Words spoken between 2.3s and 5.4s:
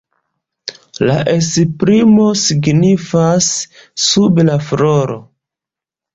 signifas „sub la floro“.